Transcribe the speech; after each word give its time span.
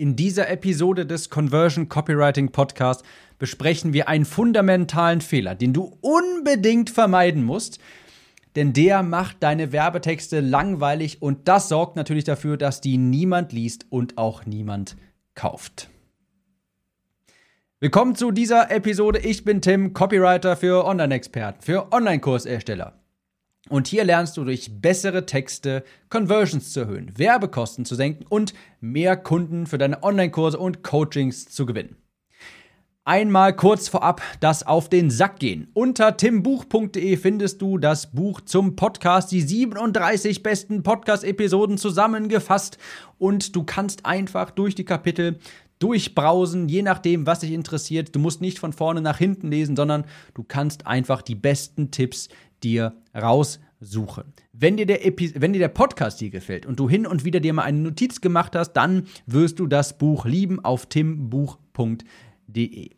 In 0.00 0.14
dieser 0.14 0.48
Episode 0.48 1.06
des 1.06 1.28
Conversion 1.28 1.88
Copywriting 1.88 2.52
Podcast 2.52 3.04
besprechen 3.40 3.92
wir 3.92 4.06
einen 4.06 4.26
fundamentalen 4.26 5.20
Fehler, 5.20 5.56
den 5.56 5.72
du 5.72 5.98
unbedingt 6.02 6.88
vermeiden 6.88 7.42
musst, 7.42 7.80
denn 8.54 8.72
der 8.72 9.02
macht 9.02 9.38
deine 9.42 9.72
Werbetexte 9.72 10.38
langweilig 10.38 11.20
und 11.20 11.48
das 11.48 11.68
sorgt 11.68 11.96
natürlich 11.96 12.22
dafür, 12.22 12.56
dass 12.56 12.80
die 12.80 12.96
niemand 12.96 13.52
liest 13.52 13.86
und 13.90 14.18
auch 14.18 14.46
niemand 14.46 14.96
kauft. 15.34 15.90
Willkommen 17.80 18.14
zu 18.14 18.30
dieser 18.30 18.70
Episode. 18.70 19.18
Ich 19.18 19.44
bin 19.44 19.60
Tim, 19.60 19.94
Copywriter 19.94 20.56
für 20.56 20.84
Online-Experten, 20.84 21.60
für 21.60 21.90
Online-Kursersteller. 21.90 22.92
Und 23.68 23.88
hier 23.88 24.04
lernst 24.04 24.36
du 24.36 24.44
durch 24.44 24.80
bessere 24.80 25.26
Texte 25.26 25.84
Conversions 26.08 26.72
zu 26.72 26.80
erhöhen, 26.80 27.12
Werbekosten 27.16 27.84
zu 27.84 27.94
senken 27.94 28.24
und 28.28 28.54
mehr 28.80 29.16
Kunden 29.16 29.66
für 29.66 29.78
deine 29.78 30.02
Online-Kurse 30.02 30.58
und 30.58 30.82
Coachings 30.82 31.48
zu 31.48 31.66
gewinnen. 31.66 31.96
Einmal 33.04 33.56
kurz 33.56 33.88
vorab 33.88 34.20
das 34.40 34.66
auf 34.66 34.90
den 34.90 35.10
Sack 35.10 35.38
gehen. 35.38 35.68
Unter 35.72 36.18
timbuch.de 36.18 37.16
findest 37.16 37.62
du 37.62 37.78
das 37.78 38.10
Buch 38.10 38.42
zum 38.42 38.76
Podcast, 38.76 39.32
die 39.32 39.40
37 39.40 40.42
besten 40.42 40.82
Podcast-Episoden 40.82 41.78
zusammengefasst 41.78 42.76
und 43.16 43.56
du 43.56 43.64
kannst 43.64 44.04
einfach 44.04 44.50
durch 44.50 44.74
die 44.74 44.84
Kapitel 44.84 45.38
durchbrausen, 45.78 46.68
je 46.68 46.82
nachdem, 46.82 47.26
was 47.26 47.40
dich 47.40 47.52
interessiert. 47.52 48.14
Du 48.14 48.18
musst 48.18 48.40
nicht 48.40 48.58
von 48.58 48.72
vorne 48.72 49.00
nach 49.00 49.16
hinten 49.16 49.48
lesen, 49.48 49.76
sondern 49.76 50.04
du 50.34 50.42
kannst 50.42 50.86
einfach 50.86 51.22
die 51.22 51.34
besten 51.34 51.90
Tipps 51.90 52.28
dir 52.62 52.94
raussuchen. 53.14 54.34
Wenn 54.52 54.76
dir 54.76 54.86
der, 54.86 55.06
Epi 55.06 55.32
wenn 55.36 55.52
dir 55.52 55.58
der 55.58 55.68
Podcast 55.68 56.18
hier 56.18 56.30
gefällt 56.30 56.66
und 56.66 56.78
du 56.78 56.88
hin 56.88 57.06
und 57.06 57.24
wieder 57.24 57.40
dir 57.40 57.52
mal 57.52 57.62
eine 57.62 57.78
Notiz 57.78 58.20
gemacht 58.20 58.56
hast, 58.56 58.72
dann 58.72 59.06
wirst 59.26 59.58
du 59.58 59.66
das 59.66 59.98
Buch 59.98 60.24
lieben 60.24 60.64
auf 60.64 60.86
timbuch.de. 60.86 62.90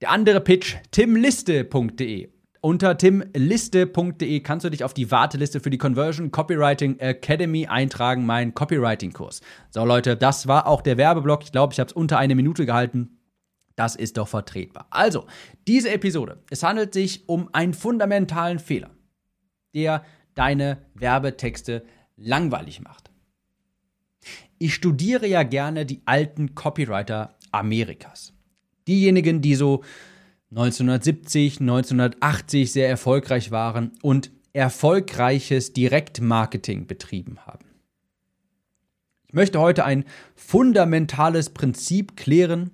Der 0.00 0.10
andere 0.10 0.40
Pitch, 0.40 0.76
timliste.de. 0.90 2.28
Unter 2.60 2.96
timliste.de 2.96 4.40
kannst 4.40 4.64
du 4.64 4.70
dich 4.70 4.84
auf 4.84 4.94
die 4.94 5.10
Warteliste 5.10 5.58
für 5.58 5.70
die 5.70 5.78
Conversion 5.78 6.30
Copywriting 6.30 7.00
Academy 7.00 7.66
eintragen, 7.66 8.24
mein 8.24 8.54
Copywriting-Kurs. 8.54 9.40
So 9.70 9.84
Leute, 9.84 10.16
das 10.16 10.46
war 10.46 10.68
auch 10.68 10.80
der 10.80 10.96
Werbeblock. 10.96 11.42
Ich 11.42 11.50
glaube, 11.50 11.72
ich 11.72 11.80
habe 11.80 11.88
es 11.88 11.92
unter 11.92 12.18
eine 12.18 12.36
Minute 12.36 12.64
gehalten. 12.64 13.18
Das 13.76 13.96
ist 13.96 14.16
doch 14.18 14.28
vertretbar. 14.28 14.86
Also, 14.90 15.26
diese 15.66 15.90
Episode. 15.90 16.42
Es 16.50 16.62
handelt 16.62 16.92
sich 16.94 17.28
um 17.28 17.48
einen 17.52 17.74
fundamentalen 17.74 18.58
Fehler, 18.58 18.90
der 19.74 20.04
deine 20.34 20.78
Werbetexte 20.94 21.84
langweilig 22.16 22.80
macht. 22.80 23.10
Ich 24.58 24.74
studiere 24.74 25.26
ja 25.26 25.42
gerne 25.42 25.86
die 25.86 26.02
alten 26.04 26.54
Copywriter 26.54 27.36
Amerikas. 27.50 28.32
Diejenigen, 28.86 29.40
die 29.40 29.54
so 29.54 29.82
1970, 30.50 31.60
1980 31.60 32.72
sehr 32.72 32.88
erfolgreich 32.88 33.50
waren 33.50 33.92
und 34.02 34.30
erfolgreiches 34.52 35.72
Direktmarketing 35.72 36.86
betrieben 36.86 37.38
haben. 37.46 37.66
Ich 39.26 39.34
möchte 39.34 39.60
heute 39.60 39.84
ein 39.86 40.04
fundamentales 40.34 41.50
Prinzip 41.50 42.16
klären, 42.16 42.70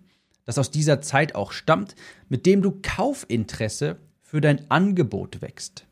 das 0.48 0.56
aus 0.56 0.70
dieser 0.70 1.02
Zeit 1.02 1.34
auch 1.34 1.52
stammt, 1.52 1.94
mit 2.30 2.46
dem 2.46 2.62
du 2.62 2.80
Kaufinteresse 2.80 3.98
für 4.22 4.40
dein 4.40 4.70
Angebot 4.70 5.42
wächst. 5.42 5.86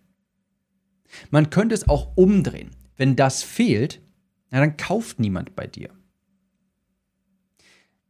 Man 1.29 1.51
könnte 1.51 1.75
es 1.75 1.91
auch 1.91 2.17
umdrehen. 2.17 2.71
Wenn 2.97 3.17
das 3.17 3.43
fehlt, 3.43 4.01
na, 4.51 4.61
dann 4.61 4.79
kauft 4.79 5.21
niemand 5.21 5.55
bei 5.57 5.67
dir. 5.67 5.91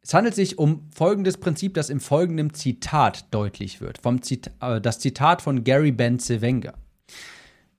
Es 0.03 0.15
handelt 0.15 0.37
sich 0.37 0.57
um 0.57 0.89
folgendes 0.95 1.37
Prinzip, 1.37 1.75
das 1.75 1.91
im 1.91 1.99
folgenden 1.99 2.55
Zitat 2.55 3.27
deutlich 3.35 3.81
wird. 3.81 3.99
Vom 3.99 4.23
Zita 4.23 4.77
äh, 4.77 4.81
das 4.81 5.01
Zitat 5.01 5.43
von 5.43 5.65
Gary 5.65 5.91
Benzewenger. 5.91 6.75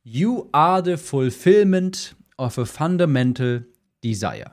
You 0.03 0.49
are 0.51 0.84
the 0.84 0.97
fulfillment 0.97 2.17
of 2.38 2.57
a 2.57 2.66
fundamental 2.66 3.66
desire. 4.03 4.51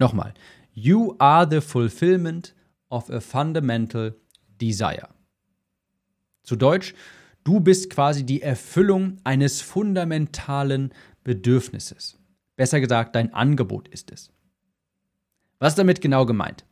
Nochmal. 0.00 0.34
You 0.72 1.14
are 1.20 1.46
the 1.48 1.60
fulfillment 1.60 2.55
of 2.88 3.10
a 3.10 3.20
fundamental 3.20 4.14
desire. 4.60 5.08
Zu 6.42 6.56
Deutsch, 6.56 6.94
du 7.44 7.60
bist 7.60 7.90
quasi 7.90 8.24
die 8.24 8.42
Erfüllung 8.42 9.18
eines 9.24 9.60
fundamentalen 9.60 10.92
Bedürfnisses. 11.24 12.18
Besser 12.56 12.80
gesagt, 12.80 13.14
dein 13.16 13.34
Angebot 13.34 13.88
ist 13.88 14.10
es. 14.12 14.30
Was 15.58 15.72
ist 15.72 15.78
damit 15.78 16.00
genau 16.00 16.26
gemeint? 16.26 16.64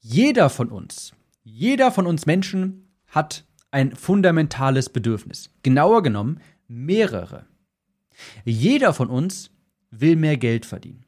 Jeder 0.00 0.50
von 0.50 0.70
uns, 0.70 1.12
jeder 1.42 1.90
von 1.90 2.06
uns 2.06 2.26
Menschen 2.26 2.88
hat 3.06 3.44
ein 3.70 3.94
fundamentales 3.94 4.88
Bedürfnis. 4.88 5.50
Genauer 5.62 6.02
genommen 6.02 6.40
mehrere. 6.68 7.46
Jeder 8.44 8.92
von 8.92 9.08
uns 9.08 9.50
will 9.90 10.16
mehr 10.16 10.36
Geld 10.36 10.66
verdienen. 10.66 11.04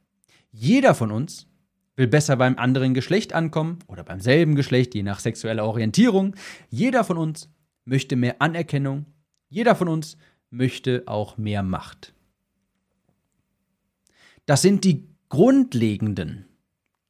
Jeder 0.51 0.95
von 0.95 1.11
uns 1.11 1.47
will 1.99 2.07
besser 2.07 2.37
beim 2.37 2.57
anderen 2.57 2.93
Geschlecht 2.93 3.33
ankommen 3.33 3.79
oder 3.87 4.03
beim 4.03 4.21
selben 4.21 4.55
Geschlecht, 4.55 4.95
je 4.95 5.03
nach 5.03 5.19
sexueller 5.19 5.65
Orientierung. 5.65 6.33
Jeder 6.69 7.03
von 7.03 7.17
uns 7.17 7.49
möchte 7.83 8.15
mehr 8.15 8.41
Anerkennung. 8.41 9.05
Jeder 9.49 9.75
von 9.75 9.89
uns 9.89 10.17
möchte 10.49 11.03
auch 11.05 11.37
mehr 11.37 11.61
Macht. 11.61 12.13
Das 14.45 14.61
sind 14.61 14.85
die 14.85 15.09
grundlegenden 15.27 16.45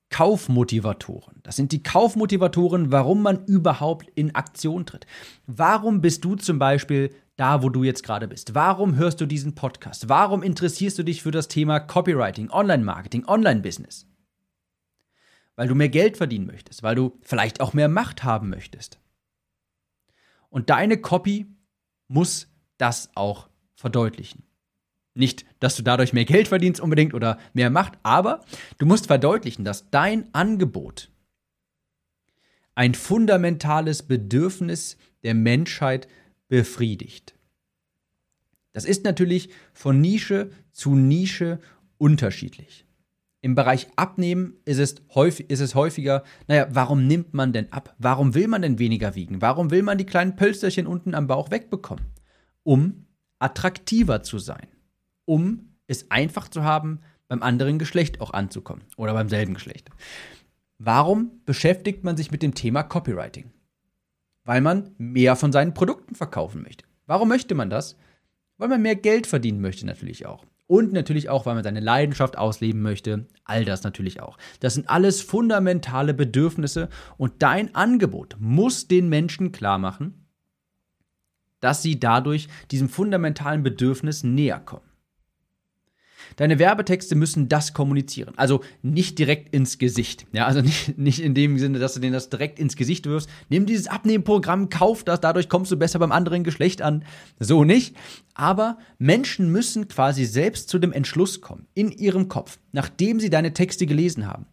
Kaufmotivatoren. 0.09 1.35
Das 1.43 1.55
sind 1.55 1.71
die 1.71 1.83
Kaufmotivatoren, 1.83 2.91
warum 2.91 3.21
man 3.21 3.45
überhaupt 3.45 4.09
in 4.15 4.33
Aktion 4.33 4.87
tritt. 4.87 5.05
Warum 5.45 6.01
bist 6.01 6.25
du 6.25 6.35
zum 6.35 6.57
Beispiel 6.57 7.13
da, 7.35 7.61
wo 7.61 7.69
du 7.69 7.83
jetzt 7.83 8.03
gerade 8.03 8.27
bist? 8.27 8.55
Warum 8.55 8.95
hörst 8.95 9.21
du 9.21 9.27
diesen 9.27 9.53
Podcast? 9.53 10.09
Warum 10.09 10.41
interessierst 10.41 10.97
du 10.97 11.03
dich 11.03 11.21
für 11.21 11.31
das 11.31 11.47
Thema 11.47 11.79
Copywriting, 11.79 12.49
Online-Marketing, 12.49 13.25
Online-Business? 13.27 14.08
Weil 15.59 15.67
du 15.67 15.75
mehr 15.75 15.89
Geld 15.89 16.15
verdienen 16.15 16.45
möchtest, 16.45 16.83
weil 16.83 16.95
du 16.95 17.19
vielleicht 17.21 17.59
auch 17.59 17.73
mehr 17.73 17.89
Macht 17.89 18.23
haben 18.23 18.49
möchtest. 18.49 18.97
Und 20.47 20.69
deine 20.69 20.95
Copy 20.95 21.47
muss 22.07 22.47
das 22.77 23.09
auch 23.13 23.49
verdeutlichen. 23.75 24.43
Nicht, 25.15 25.45
dass 25.59 25.75
du 25.75 25.83
dadurch 25.83 26.13
mehr 26.13 26.23
Geld 26.23 26.47
verdienst 26.47 26.79
unbedingt 26.79 27.13
oder 27.13 27.37
mehr 27.51 27.69
Macht, 27.69 27.99
aber 28.03 28.45
du 28.77 28.85
musst 28.85 29.07
verdeutlichen, 29.07 29.65
dass 29.65 29.89
dein 29.89 30.33
Angebot 30.33 31.11
ein 32.73 32.95
fundamentales 32.95 34.03
Bedürfnis 34.03 34.95
der 35.23 35.33
Menschheit 35.33 36.07
befriedigt. 36.47 37.35
Das 38.71 38.85
ist 38.85 39.03
natürlich 39.03 39.49
von 39.73 39.99
Nische 39.99 40.51
zu 40.71 40.95
Nische 40.95 41.59
unterschiedlich. 41.97 42.85
Im 43.41 43.55
Bereich 43.55 43.87
Abnehmen 43.95 44.55
ist 44.65 44.79
es, 44.79 44.95
häufig, 45.15 45.49
ist 45.49 45.61
es 45.61 45.73
häufiger, 45.73 46.23
naja, 46.47 46.67
warum 46.71 47.07
nimmt 47.07 47.33
man 47.33 47.53
denn 47.53 47.71
ab? 47.71 47.95
Warum 47.97 48.35
will 48.35 48.47
man 48.47 48.61
denn 48.61 48.79
weniger 48.79 49.15
wiegen? 49.15 49.41
Warum 49.41 49.71
will 49.71 49.81
man 49.81 49.97
die 49.97 50.05
kleinen 50.05 50.35
Pölsterchen 50.35 50.87
unten 50.87 51.15
am 51.15 51.27
Bauch 51.27 51.49
wegbekommen? 51.49 52.05
Um 52.63 53.05
attraktiver 53.39 54.23
zu 54.23 54.39
sein. 54.39 54.67
Um 55.23 55.77
es 55.87 56.11
einfach 56.11 56.49
zu 56.49 56.63
haben, 56.63 56.99
beim 57.29 57.41
anderen 57.41 57.79
Geschlecht 57.79 58.19
auch 58.19 58.31
anzukommen. 58.31 58.83
Oder 58.97 59.13
beim 59.13 59.29
selben 59.29 59.53
Geschlecht. 59.53 59.89
Warum 60.77 61.41
beschäftigt 61.45 62.03
man 62.03 62.17
sich 62.17 62.31
mit 62.31 62.43
dem 62.43 62.55
Thema 62.55 62.83
Copywriting? 62.83 63.51
Weil 64.43 64.61
man 64.61 64.91
mehr 64.97 65.35
von 65.35 65.51
seinen 65.53 65.73
Produkten 65.73 66.15
verkaufen 66.15 66.63
möchte. 66.63 66.85
Warum 67.05 67.29
möchte 67.29 67.55
man 67.55 67.69
das? 67.69 67.95
Weil 68.57 68.67
man 68.67 68.81
mehr 68.81 68.95
Geld 68.95 69.27
verdienen 69.27 69.61
möchte 69.61 69.85
natürlich 69.85 70.25
auch. 70.25 70.45
Und 70.69 70.93
natürlich 70.93 71.29
auch, 71.29 71.47
weil 71.47 71.55
man 71.55 71.63
seine 71.63 71.79
Leidenschaft 71.79 72.37
ausleben 72.37 72.83
möchte. 72.83 73.25
All 73.43 73.65
das 73.65 73.81
natürlich 73.81 74.21
auch. 74.21 74.37
Das 74.59 74.75
sind 74.75 74.87
alles 74.87 75.19
fundamentale 75.19 76.13
Bedürfnisse 76.13 76.89
und 77.17 77.33
dein 77.41 77.73
Angebot 77.73 78.35
muss 78.39 78.87
den 78.87 79.09
Menschen 79.09 79.51
klar 79.51 79.79
machen, 79.79 80.27
dass 81.59 81.81
sie 81.81 81.99
dadurch 81.99 82.49
diesem 82.69 82.87
fundamentalen 82.87 83.63
Bedürfnis 83.63 84.23
näher 84.23 84.59
kommen. 84.59 84.88
Deine 86.35 86.59
Werbetexte 86.59 87.15
müssen 87.15 87.49
das 87.49 87.73
kommunizieren. 87.73 88.33
Also 88.37 88.61
nicht 88.81 89.19
direkt 89.19 89.53
ins 89.53 89.77
Gesicht. 89.77 90.25
Ja, 90.31 90.45
also 90.45 90.61
nicht, 90.61 90.97
nicht 90.97 91.21
in 91.21 91.33
dem 91.33 91.57
Sinne, 91.57 91.79
dass 91.79 91.93
du 91.93 91.99
denen 91.99 92.13
das 92.13 92.29
direkt 92.29 92.59
ins 92.59 92.75
Gesicht 92.75 93.05
wirfst. 93.05 93.29
Nimm 93.49 93.65
dieses 93.65 93.87
Abnehmprogramm, 93.87 94.69
kauf 94.69 95.03
das, 95.03 95.21
dadurch 95.21 95.49
kommst 95.49 95.71
du 95.71 95.77
besser 95.77 95.99
beim 95.99 96.11
anderen 96.11 96.43
Geschlecht 96.43 96.81
an. 96.81 97.03
So 97.39 97.63
nicht. 97.63 97.95
Aber 98.33 98.77
Menschen 98.97 99.51
müssen 99.51 99.87
quasi 99.87 100.25
selbst 100.25 100.69
zu 100.69 100.79
dem 100.79 100.93
Entschluss 100.93 101.41
kommen, 101.41 101.67
in 101.73 101.91
ihrem 101.91 102.27
Kopf, 102.29 102.59
nachdem 102.71 103.19
sie 103.19 103.29
deine 103.29 103.53
Texte 103.53 103.85
gelesen 103.85 104.27
haben. 104.27 104.45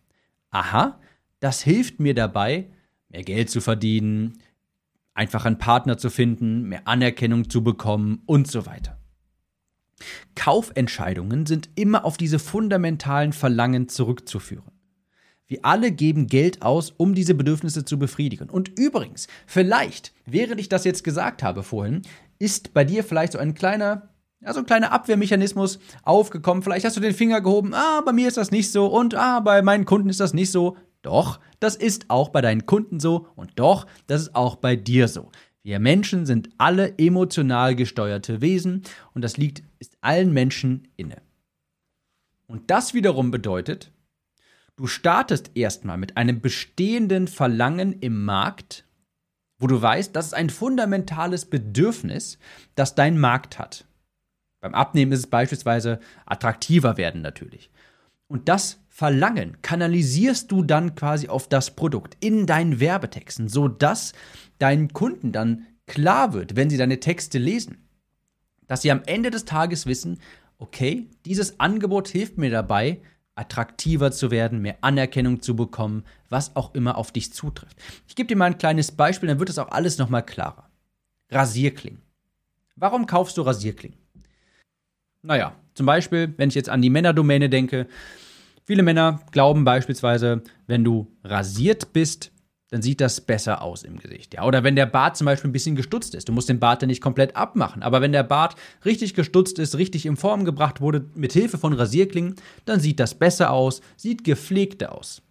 Aha, 0.50 0.98
das 1.40 1.62
hilft 1.62 2.00
mir 2.00 2.14
dabei, 2.14 2.66
mehr 3.08 3.22
Geld 3.22 3.50
zu 3.50 3.60
verdienen, 3.60 4.38
einfach 5.14 5.44
einen 5.44 5.58
Partner 5.58 5.98
zu 5.98 6.10
finden, 6.10 6.62
mehr 6.62 6.86
Anerkennung 6.86 7.48
zu 7.48 7.62
bekommen 7.62 8.22
und 8.26 8.48
so 8.50 8.66
weiter. 8.66 8.98
Kaufentscheidungen 10.34 11.46
sind 11.46 11.70
immer 11.74 12.04
auf 12.04 12.16
diese 12.16 12.38
fundamentalen 12.38 13.32
Verlangen 13.32 13.88
zurückzuführen. 13.88 14.72
Wir 15.48 15.60
alle 15.62 15.92
geben 15.92 16.26
Geld 16.26 16.62
aus, 16.62 16.92
um 16.96 17.14
diese 17.14 17.34
Bedürfnisse 17.34 17.84
zu 17.84 17.98
befriedigen. 17.98 18.50
Und 18.50 18.78
übrigens, 18.78 19.28
vielleicht, 19.46 20.12
während 20.26 20.60
ich 20.60 20.68
das 20.68 20.84
jetzt 20.84 21.04
gesagt 21.04 21.42
habe 21.42 21.62
vorhin, 21.62 22.02
ist 22.38 22.74
bei 22.74 22.84
dir 22.84 23.04
vielleicht 23.04 23.32
so 23.32 23.38
ein 23.38 23.54
kleiner, 23.54 24.08
ja, 24.40 24.52
so 24.52 24.58
ein 24.60 24.66
kleiner 24.66 24.90
Abwehrmechanismus 24.90 25.78
aufgekommen. 26.02 26.62
Vielleicht 26.62 26.84
hast 26.84 26.96
du 26.96 27.00
den 27.00 27.14
Finger 27.14 27.40
gehoben, 27.40 27.74
ah, 27.74 28.02
bei 28.04 28.12
mir 28.12 28.26
ist 28.26 28.36
das 28.36 28.50
nicht 28.50 28.72
so 28.72 28.86
und 28.86 29.14
ah, 29.14 29.40
bei 29.40 29.62
meinen 29.62 29.84
Kunden 29.84 30.08
ist 30.08 30.20
das 30.20 30.34
nicht 30.34 30.50
so. 30.50 30.76
Doch, 31.02 31.38
das 31.60 31.76
ist 31.76 32.06
auch 32.08 32.30
bei 32.30 32.40
deinen 32.40 32.66
Kunden 32.66 32.98
so 32.98 33.28
und 33.36 33.52
doch, 33.54 33.86
das 34.08 34.22
ist 34.22 34.34
auch 34.34 34.56
bei 34.56 34.74
dir 34.74 35.06
so. 35.06 35.30
Wir 35.66 35.80
Menschen 35.80 36.26
sind 36.26 36.50
alle 36.58 36.96
emotional 36.96 37.74
gesteuerte 37.74 38.40
Wesen 38.40 38.84
und 39.14 39.22
das 39.22 39.36
liegt 39.36 39.64
ist 39.80 39.98
allen 40.00 40.32
Menschen 40.32 40.86
inne. 40.96 41.20
Und 42.46 42.70
das 42.70 42.94
wiederum 42.94 43.32
bedeutet, 43.32 43.90
du 44.76 44.86
startest 44.86 45.50
erstmal 45.56 45.98
mit 45.98 46.16
einem 46.16 46.40
bestehenden 46.40 47.26
Verlangen 47.26 47.94
im 47.98 48.24
Markt, 48.24 48.84
wo 49.58 49.66
du 49.66 49.82
weißt, 49.82 50.14
das 50.14 50.26
ist 50.26 50.34
ein 50.34 50.50
fundamentales 50.50 51.46
Bedürfnis, 51.46 52.38
das 52.76 52.94
dein 52.94 53.18
Markt 53.18 53.58
hat. 53.58 53.86
Beim 54.60 54.72
Abnehmen 54.72 55.10
ist 55.10 55.18
es 55.18 55.26
beispielsweise 55.26 55.98
attraktiver 56.26 56.96
werden 56.96 57.22
natürlich. 57.22 57.72
Und 58.28 58.48
das 58.48 58.78
Verlangen 58.88 59.60
kanalisierst 59.62 60.50
du 60.50 60.62
dann 60.62 60.94
quasi 60.94 61.28
auf 61.28 61.48
das 61.48 61.76
Produkt 61.76 62.16
in 62.20 62.46
deinen 62.46 62.80
Werbetexten, 62.80 63.48
sodass 63.48 64.14
deinen 64.58 64.92
Kunden 64.92 65.32
dann 65.32 65.66
klar 65.86 66.32
wird, 66.32 66.56
wenn 66.56 66.70
sie 66.70 66.76
deine 66.76 67.00
Texte 67.00 67.38
lesen, 67.38 67.88
dass 68.66 68.82
sie 68.82 68.90
am 68.90 69.02
Ende 69.06 69.30
des 69.30 69.44
Tages 69.44 69.86
wissen, 69.86 70.20
okay, 70.58 71.08
dieses 71.24 71.60
Angebot 71.60 72.08
hilft 72.08 72.38
mir 72.38 72.50
dabei, 72.50 73.00
attraktiver 73.34 74.10
zu 74.12 74.30
werden, 74.30 74.62
mehr 74.62 74.78
Anerkennung 74.80 75.42
zu 75.42 75.54
bekommen, 75.54 76.04
was 76.28 76.56
auch 76.56 76.74
immer 76.74 76.96
auf 76.96 77.12
dich 77.12 77.32
zutrifft. 77.32 77.76
Ich 78.08 78.16
gebe 78.16 78.26
dir 78.26 78.36
mal 78.36 78.46
ein 78.46 78.58
kleines 78.58 78.92
Beispiel, 78.92 79.28
dann 79.28 79.38
wird 79.38 79.50
es 79.50 79.58
auch 79.58 79.70
alles 79.70 79.98
nochmal 79.98 80.24
klarer. 80.24 80.70
Rasierklingen. 81.30 82.00
Warum 82.76 83.06
kaufst 83.06 83.36
du 83.36 83.42
Rasierklingen? 83.42 83.98
Naja, 85.22 85.54
zum 85.74 85.86
Beispiel, 85.86 86.32
wenn 86.36 86.48
ich 86.48 86.54
jetzt 86.54 86.68
an 86.68 86.82
die 86.82 86.90
Männerdomäne 86.90 87.50
denke, 87.50 87.86
viele 88.64 88.82
Männer 88.82 89.20
glauben 89.32 89.64
beispielsweise, 89.64 90.42
wenn 90.66 90.84
du 90.84 91.12
rasiert 91.24 91.92
bist, 91.92 92.32
dann 92.70 92.82
sieht 92.82 93.00
das 93.00 93.20
besser 93.20 93.62
aus 93.62 93.82
im 93.82 93.98
Gesicht. 93.98 94.34
Ja? 94.34 94.44
Oder 94.44 94.64
wenn 94.64 94.76
der 94.76 94.86
Bart 94.86 95.16
zum 95.16 95.24
Beispiel 95.24 95.50
ein 95.50 95.52
bisschen 95.52 95.76
gestutzt 95.76 96.14
ist. 96.14 96.28
Du 96.28 96.32
musst 96.32 96.48
den 96.48 96.58
Bart 96.58 96.82
dann 96.82 96.88
nicht 96.88 97.00
komplett 97.00 97.36
abmachen. 97.36 97.82
Aber 97.82 98.00
wenn 98.00 98.12
der 98.12 98.24
Bart 98.24 98.56
richtig 98.84 99.14
gestutzt 99.14 99.58
ist, 99.58 99.76
richtig 99.76 100.06
in 100.06 100.16
Form 100.16 100.44
gebracht 100.44 100.80
wurde, 100.80 101.06
mit 101.14 101.32
Hilfe 101.32 101.58
von 101.58 101.72
Rasierklingen, 101.72 102.34
dann 102.64 102.80
sieht 102.80 102.98
das 102.98 103.14
besser 103.14 103.52
aus, 103.52 103.80
sieht 103.96 104.24
gepflegter 104.24 104.92
aus. 104.92 105.22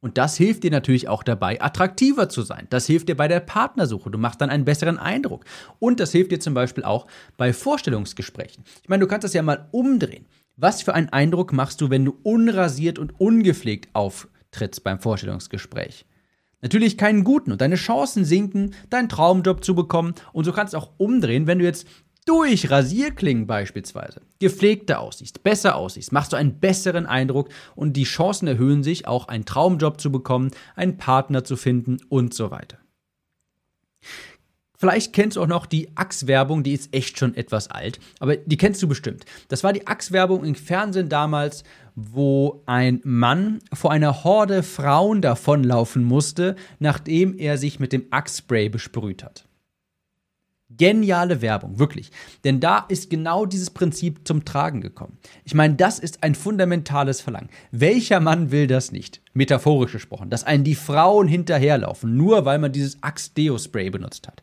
Und 0.00 0.16
das 0.16 0.36
hilft 0.36 0.62
dir 0.62 0.70
natürlich 0.70 1.08
auch 1.08 1.24
dabei, 1.24 1.60
attraktiver 1.60 2.28
zu 2.28 2.42
sein. 2.42 2.68
Das 2.70 2.86
hilft 2.86 3.08
dir 3.08 3.16
bei 3.16 3.26
der 3.26 3.40
Partnersuche. 3.40 4.10
Du 4.10 4.18
machst 4.18 4.40
dann 4.40 4.50
einen 4.50 4.64
besseren 4.64 4.98
Eindruck. 4.98 5.44
Und 5.80 5.98
das 5.98 6.12
hilft 6.12 6.30
dir 6.30 6.38
zum 6.38 6.54
Beispiel 6.54 6.84
auch 6.84 7.08
bei 7.36 7.52
Vorstellungsgesprächen. 7.52 8.62
Ich 8.82 8.88
meine, 8.88 9.00
du 9.00 9.08
kannst 9.08 9.24
das 9.24 9.34
ja 9.34 9.42
mal 9.42 9.66
umdrehen. 9.72 10.26
Was 10.56 10.82
für 10.82 10.94
einen 10.94 11.08
Eindruck 11.08 11.52
machst 11.52 11.80
du, 11.80 11.90
wenn 11.90 12.04
du 12.04 12.16
unrasiert 12.22 13.00
und 13.00 13.20
ungepflegt 13.20 13.88
auf 13.92 14.28
trittst 14.50 14.84
beim 14.84 15.00
Vorstellungsgespräch. 15.00 16.06
Natürlich 16.60 16.98
keinen 16.98 17.24
guten 17.24 17.52
und 17.52 17.60
deine 17.60 17.76
Chancen 17.76 18.24
sinken, 18.24 18.74
deinen 18.90 19.08
Traumjob 19.08 19.64
zu 19.64 19.74
bekommen. 19.74 20.14
Und 20.32 20.44
so 20.44 20.52
kannst 20.52 20.74
du 20.74 20.78
auch 20.78 20.90
umdrehen, 20.96 21.46
wenn 21.46 21.60
du 21.60 21.64
jetzt 21.64 21.86
durch 22.26 22.70
Rasierklingen 22.70 23.46
beispielsweise 23.46 24.20
gepflegter 24.38 25.00
aussiehst, 25.00 25.42
besser 25.42 25.76
aussiehst, 25.76 26.12
machst 26.12 26.32
du 26.32 26.36
einen 26.36 26.60
besseren 26.60 27.06
Eindruck 27.06 27.48
und 27.74 27.94
die 27.94 28.04
Chancen 28.04 28.48
erhöhen 28.48 28.82
sich, 28.82 29.06
auch 29.06 29.28
einen 29.28 29.46
Traumjob 29.46 29.98
zu 30.00 30.12
bekommen, 30.12 30.50
einen 30.76 30.98
Partner 30.98 31.42
zu 31.44 31.56
finden 31.56 31.96
und 32.10 32.34
so 32.34 32.50
weiter. 32.50 32.78
Vielleicht 34.80 35.12
kennst 35.12 35.36
du 35.36 35.42
auch 35.42 35.48
noch 35.48 35.66
die 35.66 35.88
Axe-Werbung, 35.96 36.62
die 36.62 36.72
ist 36.72 36.94
echt 36.94 37.18
schon 37.18 37.36
etwas 37.36 37.68
alt, 37.68 37.98
aber 38.20 38.36
die 38.36 38.56
kennst 38.56 38.80
du 38.80 38.86
bestimmt. 38.86 39.24
Das 39.48 39.64
war 39.64 39.72
die 39.72 39.88
Axe-Werbung 39.88 40.44
im 40.44 40.54
Fernsehen 40.54 41.08
damals, 41.08 41.64
wo 41.96 42.62
ein 42.64 43.00
Mann 43.02 43.58
vor 43.72 43.90
einer 43.90 44.22
Horde 44.22 44.62
Frauen 44.62 45.20
davonlaufen 45.20 46.04
musste, 46.04 46.54
nachdem 46.78 47.36
er 47.36 47.58
sich 47.58 47.80
mit 47.80 47.92
dem 47.92 48.06
Axe-Spray 48.10 48.68
besprüht 48.68 49.24
hat. 49.24 49.47
Geniale 50.70 51.40
Werbung, 51.40 51.78
wirklich. 51.78 52.10
Denn 52.44 52.60
da 52.60 52.84
ist 52.88 53.08
genau 53.08 53.46
dieses 53.46 53.70
Prinzip 53.70 54.28
zum 54.28 54.44
Tragen 54.44 54.82
gekommen. 54.82 55.16
Ich 55.44 55.54
meine, 55.54 55.74
das 55.74 55.98
ist 55.98 56.22
ein 56.22 56.34
fundamentales 56.34 57.22
Verlangen. 57.22 57.48
Welcher 57.70 58.20
Mann 58.20 58.50
will 58.50 58.66
das 58.66 58.92
nicht? 58.92 59.22
Metaphorisch 59.32 59.92
gesprochen, 59.92 60.28
dass 60.28 60.44
einen 60.44 60.64
die 60.64 60.74
Frauen 60.74 61.26
hinterherlaufen, 61.26 62.16
nur 62.16 62.44
weil 62.44 62.58
man 62.58 62.72
dieses 62.72 63.02
Axe-Deo-Spray 63.02 63.88
benutzt 63.88 64.28
hat. 64.28 64.42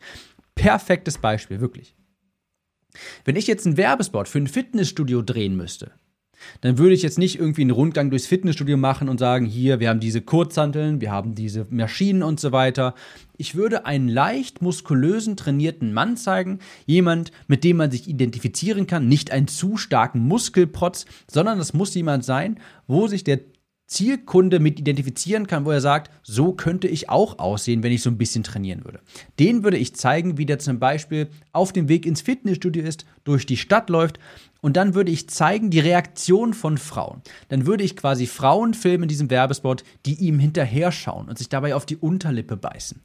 Perfektes 0.56 1.20
Beispiel, 1.20 1.62
wirklich. 1.62 1.96
Wenn 3.24 3.36
ich 3.36 3.46
jetzt 3.46 3.68
einen 3.68 3.78
Werbespot 3.78 4.28
für 4.28 4.40
ein 4.40 4.48
Fitnessstudio 4.48 5.22
drehen 5.22 5.56
müsste, 5.56 5.92
dann 6.62 6.78
würde 6.78 6.96
ich 6.96 7.02
jetzt 7.02 7.18
nicht 7.18 7.40
irgendwie 7.40 7.62
einen 7.62 7.72
Rundgang 7.72 8.10
durchs 8.10 8.28
Fitnessstudio 8.28 8.78
machen 8.78 9.10
und 9.10 9.20
sagen, 9.20 9.46
hier, 9.46 9.80
wir 9.80 9.90
haben 9.90 10.00
diese 10.00 10.22
Kurzhanteln, 10.22 11.02
wir 11.02 11.12
haben 11.12 11.36
diese 11.36 11.66
Maschinen 11.70 12.24
und 12.24 12.40
so 12.40 12.52
weiter. 12.52 12.96
Ich 13.38 13.56
würde 13.56 13.86
einen 13.86 14.08
leicht 14.08 14.62
muskulösen, 14.62 15.36
trainierten 15.36 15.94
Mann 15.94 16.18
zeigen, 16.18 16.60
jemand, 16.86 17.32
mit 17.48 17.64
dem 17.64 17.78
man 17.78 17.92
sich 17.92 18.08
identifizieren 18.08 18.88
kann, 18.88 19.08
nicht 19.08 19.32
einen 19.32 19.48
zu 19.48 19.78
starken 19.78 20.20
Muskelprotz, 20.20 21.06
sondern 21.30 21.58
das 21.58 21.74
muss 21.74 21.94
jemand 21.96 22.24
sein, 22.24 22.60
wo 22.88 23.08
sich 23.08 23.24
der 23.24 23.40
Zielkunde 23.88 24.60
mit 24.60 24.80
identifizieren 24.80 25.48
kann, 25.48 25.66
wo 25.66 25.72
er 25.72 25.82
sagt, 25.82 26.12
so 26.24 26.54
könnte 26.54 26.88
ich 26.88 27.10
auch 27.10 27.40
aussehen, 27.40 27.84
wenn 27.84 27.92
ich 27.92 28.02
so 28.02 28.10
ein 28.10 28.18
bisschen 28.18 28.44
trainieren 28.44 28.84
würde. 28.84 29.00
Den 29.40 29.64
würde 29.64 29.78
ich 29.78 29.96
zeigen, 29.96 30.38
wie 30.38 30.46
der 30.46 30.60
zum 30.60 30.80
Beispiel 30.80 31.30
auf 31.52 31.72
dem 31.72 31.88
Weg 31.88 32.06
ins 32.06 32.22
Fitnessstudio 32.22 32.84
ist, 32.84 33.06
durch 33.24 33.46
die 33.46 33.58
Stadt 33.58 33.90
läuft 33.90 34.20
und 34.62 34.78
dann 34.78 34.96
würde 34.96 35.12
ich 35.12 35.30
zeigen 35.30 35.70
die 35.70 35.80
Reaktion 35.80 36.54
von 36.56 36.78
Frauen. 36.78 37.22
Dann 37.50 37.68
würde 37.68 37.84
ich 37.84 37.96
quasi 37.96 38.26
Frauen 38.26 38.74
filmen 38.74 39.04
in 39.04 39.10
diesem 39.10 39.30
Werbespot, 39.30 39.84
die 40.06 40.16
ihm 40.16 40.40
hinterher 40.40 40.92
schauen 40.92 41.30
und 41.30 41.38
sich 41.38 41.50
dabei 41.50 41.76
auf 41.76 41.86
die 41.86 41.98
Unterlippe 41.98 42.58
beißen. 42.58 43.02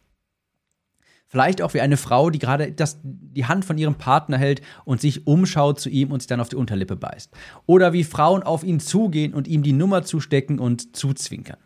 Vielleicht 1.30 1.62
auch 1.62 1.72
wie 1.72 1.80
eine 1.80 1.96
Frau, 1.96 2.28
die 2.28 2.38
gerade 2.38 2.72
das, 2.72 3.00
die 3.02 3.46
Hand 3.46 3.64
von 3.64 3.78
ihrem 3.78 3.94
Partner 3.94 4.36
hält 4.36 4.60
und 4.84 5.00
sich 5.00 5.26
umschaut 5.26 5.80
zu 5.80 5.88
ihm 5.88 6.12
und 6.12 6.20
sich 6.20 6.26
dann 6.26 6.40
auf 6.40 6.50
die 6.50 6.56
Unterlippe 6.56 6.96
beißt. 6.96 7.30
Oder 7.66 7.94
wie 7.94 8.04
Frauen 8.04 8.42
auf 8.42 8.62
ihn 8.62 8.80
zugehen 8.80 9.32
und 9.32 9.48
ihm 9.48 9.62
die 9.62 9.72
Nummer 9.72 10.02
zustecken 10.02 10.58
und 10.58 10.94
zuzwinkern. 10.94 11.58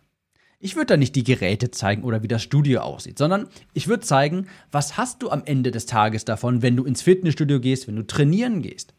Ich 0.61 0.76
würde 0.76 0.87
da 0.87 0.97
nicht 0.97 1.16
die 1.16 1.25
Geräte 1.25 1.71
zeigen 1.71 2.04
oder 2.04 2.23
wie 2.23 2.28
das 2.28 2.42
Studio 2.42 2.83
aussieht, 2.83 3.18
sondern 3.18 3.49
ich 3.73 3.88
würde 3.88 4.04
zeigen, 4.04 4.47
was 4.71 4.97
hast 4.97 5.23
du 5.23 5.30
am 5.30 5.42
Ende 5.44 5.71
des 5.71 5.87
Tages 5.87 6.25
davon, 6.25 6.62
wenn 6.62 6.76
du 6.76 6.85
ins 6.85 7.02
Fitnessstudio 7.02 7.59
gehst, 7.59 7.88
wenn 7.88 7.97
du 7.97 8.06
trainieren 8.06 8.62
gehst 8.62 8.94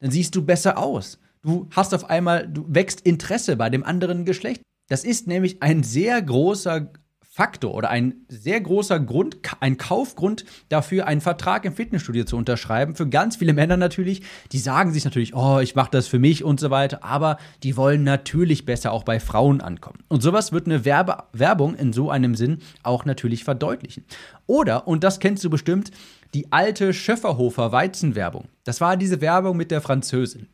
dann 0.00 0.10
siehst 0.10 0.34
du 0.34 0.44
besser 0.44 0.78
aus. 0.78 1.18
Du 1.42 1.68
hast 1.70 1.94
auf 1.94 2.10
einmal, 2.10 2.48
du 2.48 2.64
wächst 2.68 3.00
Interesse 3.02 3.56
bei 3.56 3.70
dem 3.70 3.84
anderen 3.84 4.24
Geschlecht. 4.24 4.62
Das 4.88 5.04
ist 5.04 5.26
nämlich 5.26 5.62
ein 5.62 5.82
sehr 5.82 6.20
großer 6.20 6.92
Faktor 7.36 7.74
oder 7.74 7.90
ein 7.90 8.14
sehr 8.28 8.58
großer 8.58 8.98
Grund, 8.98 9.36
ein 9.60 9.76
Kaufgrund 9.76 10.46
dafür, 10.70 11.06
einen 11.06 11.20
Vertrag 11.20 11.66
im 11.66 11.74
Fitnessstudio 11.74 12.24
zu 12.24 12.34
unterschreiben. 12.34 12.96
Für 12.96 13.06
ganz 13.06 13.36
viele 13.36 13.52
Männer 13.52 13.76
natürlich, 13.76 14.22
die 14.52 14.58
sagen 14.58 14.90
sich 14.90 15.04
natürlich, 15.04 15.36
oh, 15.36 15.58
ich 15.58 15.74
mache 15.74 15.90
das 15.90 16.08
für 16.08 16.18
mich 16.18 16.44
und 16.44 16.60
so 16.60 16.70
weiter, 16.70 17.04
aber 17.04 17.36
die 17.62 17.76
wollen 17.76 18.04
natürlich 18.04 18.64
besser 18.64 18.90
auch 18.90 19.04
bei 19.04 19.20
Frauen 19.20 19.60
ankommen. 19.60 19.98
Und 20.08 20.22
sowas 20.22 20.50
wird 20.52 20.64
eine 20.64 20.86
Werbe 20.86 21.24
Werbung 21.34 21.74
in 21.74 21.92
so 21.92 22.08
einem 22.08 22.34
Sinn 22.36 22.60
auch 22.82 23.04
natürlich 23.04 23.44
verdeutlichen. 23.44 24.06
Oder, 24.46 24.88
und 24.88 25.04
das 25.04 25.20
kennst 25.20 25.44
du 25.44 25.50
bestimmt, 25.50 25.90
die 26.32 26.50
alte 26.52 26.94
Schöfferhofer 26.94 27.70
Weizenwerbung. 27.70 28.48
Das 28.64 28.80
war 28.80 28.96
diese 28.96 29.20
Werbung 29.20 29.58
mit 29.58 29.70
der 29.70 29.82
Französin. 29.82 30.48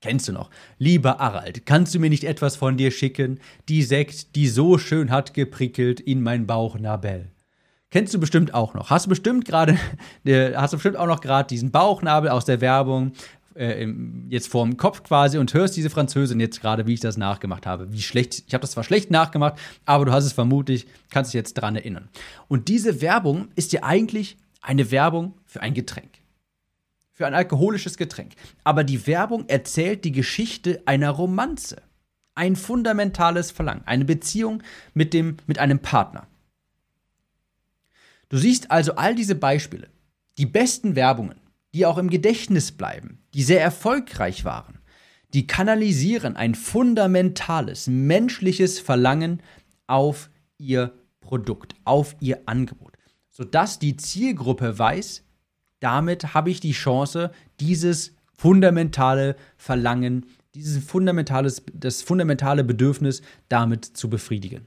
Kennst 0.00 0.28
du 0.28 0.32
noch? 0.32 0.50
Lieber 0.78 1.20
Arald, 1.20 1.66
kannst 1.66 1.94
du 1.94 1.98
mir 1.98 2.08
nicht 2.08 2.24
etwas 2.24 2.56
von 2.56 2.78
dir 2.78 2.90
schicken? 2.90 3.38
Die 3.68 3.82
Sekt, 3.82 4.34
die 4.34 4.48
so 4.48 4.78
schön 4.78 5.10
hat 5.10 5.34
geprickelt 5.34 6.00
in 6.00 6.22
mein 6.22 6.46
Bauchnabel. 6.46 7.30
Kennst 7.90 8.14
du 8.14 8.20
bestimmt 8.20 8.54
auch 8.54 8.72
noch. 8.72 8.88
Hast 8.88 9.06
du 9.06 9.10
bestimmt 9.10 9.44
gerade, 9.44 9.76
hast 10.26 10.72
du 10.72 10.76
bestimmt 10.76 10.96
auch 10.96 11.06
noch 11.06 11.20
gerade 11.20 11.48
diesen 11.48 11.70
Bauchnabel 11.70 12.30
aus 12.30 12.46
der 12.46 12.62
Werbung 12.62 13.12
äh, 13.54 13.86
jetzt 14.28 14.48
vorm 14.48 14.78
Kopf 14.78 15.02
quasi 15.02 15.36
und 15.36 15.52
hörst 15.52 15.76
diese 15.76 15.90
Französin 15.90 16.40
jetzt 16.40 16.62
gerade, 16.62 16.86
wie 16.86 16.94
ich 16.94 17.00
das 17.00 17.18
nachgemacht 17.18 17.66
habe. 17.66 17.92
Wie 17.92 18.00
schlecht, 18.00 18.44
ich 18.46 18.54
habe 18.54 18.62
das 18.62 18.70
zwar 18.70 18.84
schlecht 18.84 19.10
nachgemacht, 19.10 19.58
aber 19.84 20.06
du 20.06 20.12
hast 20.12 20.24
es 20.24 20.32
vermutlich, 20.32 20.86
kannst 21.10 21.34
dich 21.34 21.38
jetzt 21.38 21.54
dran 21.54 21.76
erinnern. 21.76 22.08
Und 22.48 22.68
diese 22.68 23.02
Werbung 23.02 23.48
ist 23.54 23.72
ja 23.72 23.82
eigentlich 23.82 24.38
eine 24.62 24.90
Werbung 24.90 25.34
für 25.44 25.60
ein 25.60 25.74
Getränk. 25.74 26.19
Für 27.20 27.26
ein 27.26 27.34
alkoholisches 27.34 27.98
Getränk. 27.98 28.32
Aber 28.64 28.82
die 28.82 29.06
Werbung 29.06 29.46
erzählt 29.46 30.06
die 30.06 30.12
Geschichte 30.12 30.82
einer 30.86 31.10
Romanze. 31.10 31.82
Ein 32.34 32.56
fundamentales 32.56 33.50
Verlangen. 33.50 33.82
Eine 33.84 34.06
Beziehung 34.06 34.62
mit, 34.94 35.12
dem, 35.12 35.36
mit 35.46 35.58
einem 35.58 35.80
Partner. 35.80 36.26
Du 38.30 38.38
siehst 38.38 38.70
also 38.70 38.94
all 38.94 39.14
diese 39.14 39.34
Beispiele. 39.34 39.88
Die 40.38 40.46
besten 40.46 40.96
Werbungen 40.96 41.40
die 41.74 41.86
auch 41.86 41.98
im 41.98 42.10
Gedächtnis 42.10 42.72
bleiben, 42.72 43.18
die 43.34 43.42
sehr 43.42 43.60
erfolgreich 43.60 44.44
waren. 44.44 44.78
Die 45.32 45.46
kanalisieren 45.46 46.36
ein 46.36 46.54
fundamentales 46.54 47.86
menschliches 47.86 48.80
Verlangen 48.80 49.42
auf 49.86 50.30
ihr 50.58 50.92
Produkt, 51.20 51.74
auf 51.84 52.16
ihr 52.20 52.40
Angebot, 52.46 52.94
sodass 53.28 53.78
die 53.78 53.96
Zielgruppe 53.96 54.78
weiß, 54.78 55.22
damit 55.80 56.34
habe 56.34 56.50
ich 56.50 56.60
die 56.60 56.72
Chance, 56.72 57.30
dieses 57.58 58.14
fundamentale 58.32 59.36
Verlangen, 59.56 60.26
dieses 60.54 60.82
fundamentales, 60.84 61.62
das 61.72 62.02
fundamentale 62.02 62.64
Bedürfnis 62.64 63.22
damit 63.48 63.84
zu 63.84 64.08
befriedigen. 64.08 64.66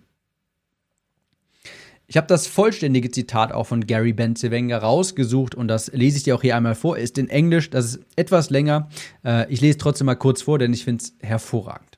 Ich 2.06 2.18
habe 2.18 2.28
das 2.28 2.48
vollständige 2.48 3.10
Zitat 3.10 3.52
auch 3.54 3.64
von 3.64 3.88
Gary 3.88 4.14
Benzewenger 4.14 4.78
rausgesucht 4.78 5.56
und 5.56 5.68
das 5.68 5.92
lese 5.94 6.18
ich 6.18 6.24
dir 6.24 6.36
auch 6.36 6.42
hier 6.42 6.56
einmal 6.56 6.76
vor. 6.76 6.98
Ist 6.98 7.18
in 7.18 7.30
Englisch, 7.30 7.70
das 7.70 7.96
ist 7.96 8.06
etwas 8.16 8.50
länger. 8.50 8.90
Äh, 9.26 9.52
ich 9.52 9.62
lese 9.62 9.78
trotzdem 9.78 10.06
mal 10.06 10.16
kurz 10.16 10.42
vor, 10.42 10.60
denn 10.60 10.74
ich 10.74 10.84
finde 10.84 11.04
es 11.04 11.16
hervorragend. 11.22 11.98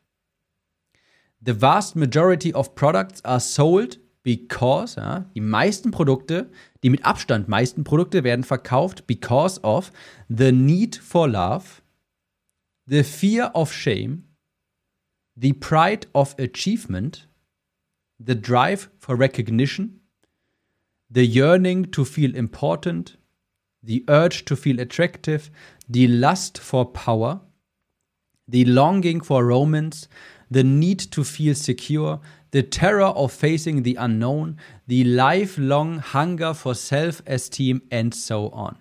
The 1.46 1.60
vast 1.62 1.96
majority 1.96 2.54
of 2.54 2.76
products 2.76 3.26
are 3.26 3.40
sold 3.40 4.00
because, 4.26 4.96
ja, 4.96 5.20
die 5.36 5.40
meisten 5.40 5.92
Produkte, 5.92 6.50
die 6.82 6.90
mit 6.90 7.06
Abstand 7.06 7.48
meisten 7.48 7.84
Produkte 7.84 8.24
werden 8.24 8.44
verkauft 8.44 9.06
because 9.06 9.62
of 9.64 9.92
the 10.30 10.52
need 10.52 10.96
for 10.96 11.30
love, 11.30 11.84
the 12.90 13.04
fear 13.04 13.52
of 13.54 13.72
shame, 13.72 14.24
the 15.40 15.54
pride 15.54 16.08
of 16.14 16.36
achievement, 16.40 17.30
the 18.18 18.36
drive 18.36 18.90
for 18.98 19.16
recognition, 19.16 20.02
the 21.14 21.24
yearning 21.24 21.92
to 21.92 22.04
feel 22.04 22.36
important, 22.36 23.20
the 23.84 24.04
urge 24.10 24.44
to 24.46 24.56
feel 24.56 24.80
attractive, 24.80 25.52
the 25.88 26.08
lust 26.08 26.58
for 26.58 26.92
power, 26.92 27.42
the 28.48 28.66
longing 28.66 29.22
for 29.22 29.46
romance, 29.46 30.10
the 30.50 30.64
need 30.64 31.00
to 31.12 31.24
feel 31.24 31.54
secure, 31.54 32.20
the 32.56 32.64
terror 32.64 33.12
of 33.24 33.34
facing 33.34 33.84
the 33.84 33.96
unknown, 33.96 34.56
the 34.88 35.04
lifelong 35.04 36.00
hunger 36.00 36.54
for 36.54 36.74
self 36.74 37.22
esteem, 37.28 37.82
and 37.92 38.16
so 38.16 38.48
on. 38.52 38.78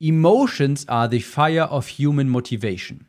Emotions 0.00 0.84
are 0.88 1.06
the 1.06 1.20
fire 1.20 1.62
of 1.62 1.86
human 1.86 2.28
motivation 2.28 3.06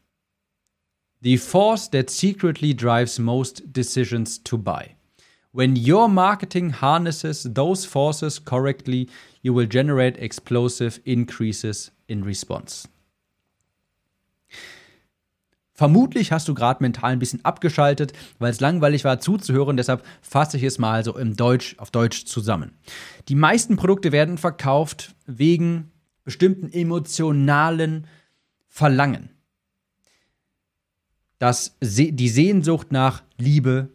the 1.24 1.38
force 1.38 1.88
that 1.88 2.12
secretly 2.12 2.72
drives 2.72 3.18
most 3.18 3.74
decisions 3.74 4.38
to 4.38 4.56
buy. 4.56 4.94
When 5.52 5.76
your 5.76 6.08
marketing 6.08 6.70
harnesses 6.70 7.42
those 7.42 7.84
forces 7.84 8.38
correctly, 8.38 9.10
you 9.42 9.54
will 9.54 9.66
generate 9.66 10.20
explosive 10.20 11.00
increases 11.04 11.90
in 12.08 12.24
response. 12.24 12.88
Vermutlich 15.78 16.34
hast 16.34 16.50
du 16.50 16.54
gerade 16.54 16.84
mental 16.84 17.12
ein 17.12 17.20
bisschen 17.20 17.46
abgeschaltet, 17.46 18.12
weil 18.40 18.52
es 18.52 18.60
langweilig 18.60 19.06
war 19.06 19.22
zuzuhören, 19.22 19.78
deshalb 19.78 20.04
fasse 20.22 20.58
ich 20.58 20.64
es 20.64 20.78
mal 20.78 21.06
so 21.06 21.18
im 21.18 21.38
Deutsch 21.38 21.76
auf 21.78 21.92
Deutsch 21.92 22.26
zusammen. 22.26 22.74
Die 23.30 23.36
meisten 23.36 23.78
Produkte 23.78 24.12
werden 24.12 24.38
verkauft 24.38 25.16
wegen 25.26 25.92
bestimmten 26.26 26.70
emotionalen 26.74 28.08
Verlangen 28.68 29.30
dass 31.40 31.78
die 31.82 32.30
Sehnsucht 32.30 32.92
nach 32.92 33.24
Liebe, 33.38 33.90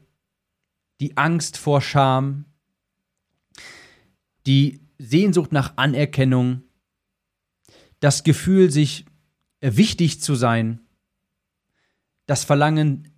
die 1.01 1.17
Angst 1.17 1.59
vor 1.59 1.81
Scham, 1.81 2.45
die 4.47 4.81
Sehnsucht 4.99 5.53
nach 5.53 5.77
Anerkennung, 5.77 6.63
das 8.01 8.23
Gefühl, 8.23 8.71
sich 8.71 9.07
wichtig 9.61 10.21
zu 10.21 10.35
sein, 10.35 10.81
das 12.27 12.45
Verlangen, 12.45 13.09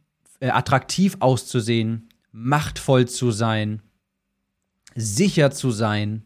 äh, 0.40 0.50
attraktiv 0.50 1.16
auszusehen, 1.20 2.08
machtvoll 2.32 3.06
zu 3.06 3.30
sein, 3.30 3.82
sicher 4.94 5.50
zu 5.50 5.70
sein 5.70 6.24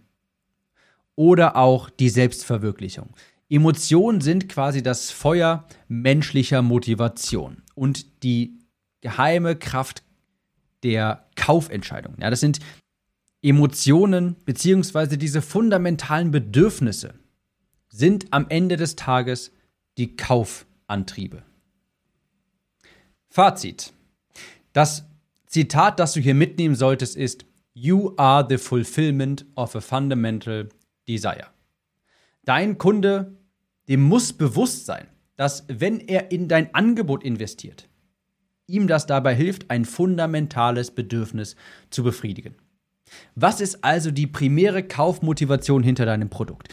oder 1.14 1.56
auch 1.56 1.90
die 1.90 2.08
Selbstverwirklichung. 2.08 3.14
Emotionen 3.50 4.20
sind 4.20 4.48
quasi 4.48 4.82
das 4.82 5.10
Feuer 5.10 5.66
menschlicher 5.88 6.62
Motivation 6.62 7.62
und 7.74 8.22
die 8.22 8.58
geheime 9.00 9.56
Kraft 9.56 10.02
der 10.82 11.26
Kaufentscheidung. 11.34 12.16
Ja, 12.20 12.30
das 12.30 12.40
sind 12.40 12.60
Emotionen 13.42 14.36
beziehungsweise 14.44 15.16
diese 15.16 15.42
fundamentalen 15.42 16.30
Bedürfnisse 16.30 17.14
sind 17.88 18.26
am 18.32 18.46
Ende 18.48 18.76
des 18.76 18.96
Tages 18.96 19.52
die 19.96 20.16
Kaufantriebe. 20.16 21.42
Fazit. 23.28 23.92
Das 24.72 25.04
Zitat, 25.46 26.00
das 26.00 26.12
du 26.12 26.20
hier 26.20 26.34
mitnehmen 26.34 26.74
solltest, 26.74 27.16
ist 27.16 27.44
You 27.74 28.14
are 28.16 28.46
the 28.48 28.58
fulfillment 28.58 29.46
of 29.54 29.76
a 29.76 29.80
fundamental 29.80 30.68
desire. 31.06 31.46
Dein 32.44 32.78
Kunde, 32.78 33.36
dem 33.88 34.02
muss 34.02 34.32
bewusst 34.32 34.86
sein, 34.86 35.06
dass 35.36 35.64
wenn 35.68 36.00
er 36.00 36.32
in 36.32 36.48
dein 36.48 36.74
Angebot 36.74 37.22
investiert, 37.22 37.88
ihm 38.66 38.88
das 38.88 39.06
dabei 39.06 39.34
hilft, 39.34 39.70
ein 39.70 39.84
fundamentales 39.84 40.90
Bedürfnis 40.90 41.56
zu 41.90 42.02
befriedigen. 42.02 42.54
Was 43.34 43.60
ist 43.60 43.84
also 43.84 44.10
die 44.10 44.26
primäre 44.26 44.82
Kaufmotivation 44.82 45.82
hinter 45.82 46.04
deinem 46.04 46.28
Produkt? 46.28 46.68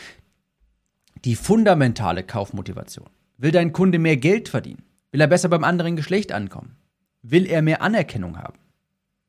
Die 1.24 1.36
fundamentale 1.36 2.24
Kaufmotivation. 2.24 3.10
Will 3.38 3.52
dein 3.52 3.74
Kunde 3.74 4.00
mehr 4.00 4.18
Geld 4.18 4.50
verdienen? 4.50 4.84
Will 5.16 5.22
er 5.22 5.28
besser 5.28 5.48
beim 5.48 5.64
anderen 5.64 5.96
Geschlecht 5.96 6.34
ankommen? 6.34 6.76
Will 7.22 7.46
er 7.46 7.62
mehr 7.62 7.82
Anerkennung 7.82 8.38
haben? 8.38 8.60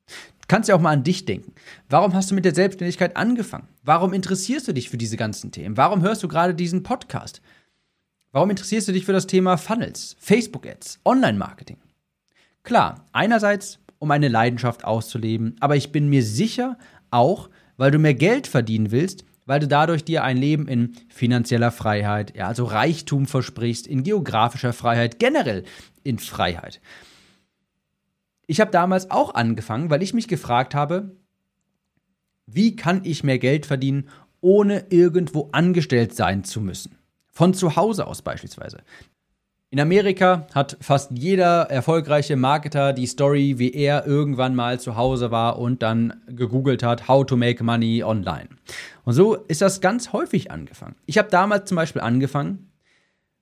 Du 0.09 0.47
kannst 0.49 0.69
ja 0.69 0.75
auch 0.75 0.81
mal 0.81 0.91
an 0.91 1.05
dich 1.05 1.27
denken. 1.27 1.53
Warum 1.89 2.13
hast 2.13 2.29
du 2.29 2.35
mit 2.35 2.45
der 2.45 2.57
Selbstständigkeit 2.57 3.17
angefangen? 3.17 3.69
Warum 3.85 4.13
interessierst 4.13 4.67
du 4.67 4.73
dich 4.73 4.91
für 4.91 4.97
diese 4.97 5.17
ganzen 5.17 5.53
Themen? 5.53 5.77
Warum 5.77 6.03
hörst 6.03 6.25
du 6.25 6.27
gerade 6.27 6.57
diesen 6.57 6.83
Podcast? 6.83 7.41
Warum 8.33 8.51
interessierst 8.51 8.89
du 8.89 8.93
dich 8.93 9.05
für 9.05 9.13
das 9.13 9.29
Thema 9.29 9.59
Funnels, 9.59 10.17
Facebook-Ads, 10.19 11.03
Online-Marketing? 11.05 11.77
Klar, 12.65 13.07
einerseits, 13.13 13.79
um 14.01 14.11
eine 14.11 14.27
Leidenschaft 14.27 14.85
auszuleben, 14.85 15.55
aber 15.61 15.77
ich 15.77 15.93
bin 15.93 16.09
mir 16.09 16.25
sicher 16.25 16.79
auch, 17.13 17.49
weil 17.77 17.93
du 17.93 18.01
mehr 18.01 18.15
Geld 18.15 18.49
verdienen 18.49 18.91
willst, 18.91 19.25
weil 19.47 19.61
du 19.61 19.69
dadurch 19.69 20.05
dir 20.05 20.25
ein 20.25 20.37
Leben 20.37 20.69
in 20.69 20.95
finanzieller 21.09 21.71
Freiheit, 21.71 22.37
ja, 22.37 22.49
also 22.49 22.65
Reichtum 22.65 23.27
versprichst, 23.27 23.87
in 23.87 24.03
geografischer 24.03 24.73
Freiheit, 24.73 25.19
generell 25.19 25.65
in 26.03 26.19
Freiheit. 26.19 26.81
Ich 28.47 28.61
habe 28.61 28.71
damals 28.71 29.11
auch 29.11 29.35
angefangen, 29.35 29.89
weil 29.89 30.03
ich 30.03 30.15
mich 30.15 30.29
gefragt 30.29 30.75
habe, 30.75 31.17
wie 32.47 32.77
kann 32.77 33.01
ich 33.05 33.25
mehr 33.25 33.39
Geld 33.39 33.67
verdienen, 33.67 34.09
ohne 34.41 34.87
irgendwo 34.91 35.49
angestellt 35.53 36.15
sein 36.15 36.45
zu 36.45 36.61
müssen? 36.61 36.97
Von 37.33 37.55
zu 37.55 37.77
Hause 37.77 38.07
aus 38.07 38.23
beispielsweise. 38.23 38.83
In 39.77 39.83
Amerika 39.83 40.47
hat 40.55 40.79
fast 40.81 41.11
jeder 41.13 41.65
erfolgreiche 41.65 42.35
Marketer 42.37 42.95
die 42.95 43.07
Story, 43.07 43.59
wie 43.59 43.75
er 43.75 44.07
irgendwann 44.07 44.55
mal 44.55 44.81
zu 44.81 44.97
Hause 44.97 45.31
war 45.31 45.59
und 45.59 45.83
dann 45.83 46.23
gegoogelt 46.29 46.83
hat, 46.83 47.09
how 47.09 47.27
to 47.27 47.37
make 47.37 47.63
money 47.63 48.03
online. 48.03 48.49
Und 49.05 49.13
so 49.13 49.35
ist 49.35 49.61
das 49.61 49.83
ganz 49.83 50.15
häufig 50.15 50.51
angefangen. 50.51 50.97
Ich 51.05 51.19
habe 51.19 51.29
damals 51.29 51.69
zum 51.69 51.77
Beispiel 51.77 52.01
angefangen 52.01 52.71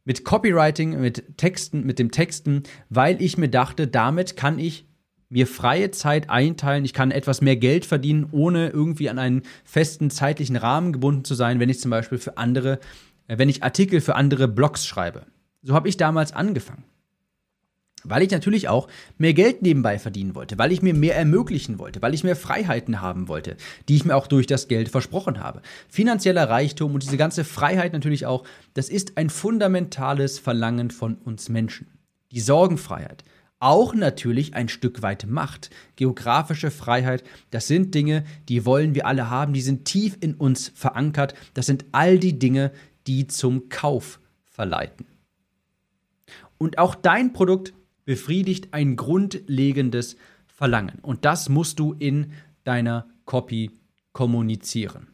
mit 0.05 0.25
Copywriting, 0.25 1.01
mit 1.01 1.39
Texten, 1.39 1.87
mit 1.87 2.01
dem 2.01 2.11
Texten, 2.11 2.65
weil 2.89 3.23
ich 3.23 3.39
mir 3.39 3.49
dachte, 3.49 3.87
damit 3.87 4.37
kann 4.37 4.59
ich 4.59 4.89
mir 5.29 5.47
freie 5.47 5.93
Zeit 5.93 6.31
einteilen, 6.31 6.85
ich 6.85 6.95
kann 6.95 7.13
etwas 7.13 7.43
mehr 7.43 7.55
Geld 7.55 7.87
verdienen, 7.87 8.27
ohne 8.33 8.71
irgendwie 8.71 9.09
an 9.09 9.21
einen 9.21 9.43
festen 9.63 10.11
zeitlichen 10.11 10.57
Rahmen 10.57 10.93
gebunden 10.93 11.25
zu 11.25 11.37
sein, 11.37 11.61
wenn 11.61 11.69
ich 11.69 11.79
zum 11.79 11.93
Beispiel 11.93 12.19
für 12.19 12.39
andere 12.39 12.81
äh, 13.29 13.39
wenn 13.39 13.49
ich 13.49 13.63
Artikel 13.63 14.01
für 14.01 14.17
andere 14.17 14.49
Blogs 14.49 14.85
schreibe. 14.85 15.27
So 15.65 15.75
habe 15.75 15.89
ich 15.89 15.97
damals 15.97 16.33
angefangen. 16.33 16.85
Weil 18.07 18.23
ich 18.23 18.31
natürlich 18.31 18.69
auch 18.69 18.87
mehr 19.17 19.33
Geld 19.33 19.63
nebenbei 19.63 19.99
verdienen 19.99 20.35
wollte, 20.35 20.59
weil 20.59 20.73
ich 20.73 20.83
mir 20.83 20.93
mehr 20.93 21.17
ermöglichen 21.17 21.79
wollte, 21.79 22.03
weil 22.03 22.13
ich 22.13 22.23
mehr 22.23 22.37
Freiheiten 22.37 23.01
haben 23.01 23.29
wollte, 23.29 23.57
die 23.89 23.97
ich 23.97 24.05
mir 24.05 24.15
auch 24.15 24.27
durch 24.27 24.47
das 24.47 24.69
Geld 24.69 24.91
versprochen 24.91 25.41
habe. 25.41 25.63
Finanzieller 25.89 26.51
Reichtum 26.51 26.93
und 26.93 27.03
diese 27.03 27.17
ganze 27.17 27.45
Freiheit 27.45 27.95
natürlich 27.95 28.27
auch, 28.27 28.45
das 28.75 28.91
ist 28.91 29.17
ein 29.17 29.31
fundamentales 29.31 30.39
Verlangen 30.39 30.91
von 30.91 31.15
uns 31.15 31.49
Menschen. 31.49 31.87
Die 32.31 32.41
Sorgenfreiheit, 32.41 33.25
auch 33.59 33.95
natürlich 33.95 34.53
ein 34.53 34.69
Stück 34.69 35.01
weit 35.01 35.27
Macht. 35.27 35.71
Geografische 35.97 36.71
Freiheit, 36.71 37.25
das 37.51 37.69
sind 37.69 37.95
Dinge, 37.95 38.25
die 38.51 38.67
wollen 38.67 38.95
wir 38.95 39.07
alle 39.07 39.31
haben, 39.31 39.55
die 39.55 39.63
sind 39.63 39.87
tief 39.87 40.19
in 40.21 40.35
uns 40.35 40.71
verankert. 40.75 41.33
Das 41.55 41.65
sind 41.65 41.87
all 41.93 42.19
die 42.19 42.39
Dinge, 42.39 42.71
die 43.07 43.29
zum 43.29 43.71
Kauf 43.71 44.21
verleiten. 44.45 45.07
Und 46.59 46.79
auch 46.79 46.95
dein 46.95 47.33
Produkt 47.33 47.75
befriedigt 48.05 48.69
ein 48.73 48.97
grundlegendes 48.97 50.17
Verlangen. 50.47 50.99
Und 51.03 51.25
das 51.25 51.49
musst 51.49 51.79
du 51.79 51.95
in 51.99 52.33
deiner 52.65 53.07
Copy 53.25 53.71
kommunizieren. 54.13 55.09